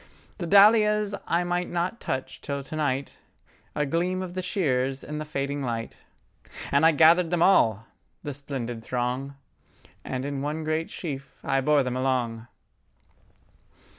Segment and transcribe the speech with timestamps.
[0.39, 5.25] The dahlias I might not touch till to night!A gleam of the shears in the
[5.25, 5.97] fading light,
[6.71, 9.35] And I gathered them all,—the splendid throng,
[10.03, 12.47] And in one great sheaf I bore them along..